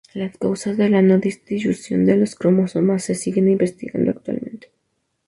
[0.15, 4.71] Las causas de la no disyunción de los cromosomas se siguen investigando actualmente.